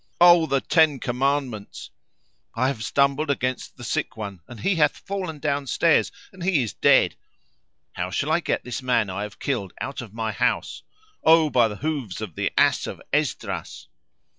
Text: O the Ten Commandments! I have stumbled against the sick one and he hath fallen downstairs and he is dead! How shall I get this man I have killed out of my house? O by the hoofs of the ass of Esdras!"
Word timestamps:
O 0.19 0.47
the 0.47 0.61
Ten 0.61 0.99
Commandments! 0.99 1.91
I 2.55 2.69
have 2.69 2.83
stumbled 2.83 3.29
against 3.29 3.77
the 3.77 3.83
sick 3.83 4.17
one 4.17 4.41
and 4.47 4.59
he 4.61 4.77
hath 4.77 4.97
fallen 4.97 5.37
downstairs 5.37 6.11
and 6.33 6.41
he 6.41 6.63
is 6.63 6.73
dead! 6.73 7.15
How 7.91 8.09
shall 8.09 8.31
I 8.31 8.39
get 8.39 8.63
this 8.63 8.81
man 8.81 9.11
I 9.11 9.21
have 9.21 9.37
killed 9.37 9.75
out 9.79 10.01
of 10.01 10.11
my 10.11 10.31
house? 10.31 10.81
O 11.23 11.51
by 11.51 11.67
the 11.67 11.75
hoofs 11.75 12.19
of 12.19 12.33
the 12.33 12.51
ass 12.57 12.87
of 12.87 12.99
Esdras!" 13.13 13.89